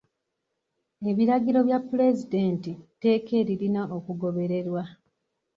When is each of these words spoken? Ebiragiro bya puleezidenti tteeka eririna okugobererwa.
Ebiragiro 1.09 1.59
bya 1.67 1.77
puleezidenti 1.87 2.71
tteeka 2.79 3.31
eririna 3.41 3.81
okugobererwa. 3.97 4.83